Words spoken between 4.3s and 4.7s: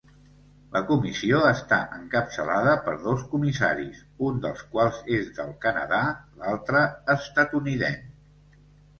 dels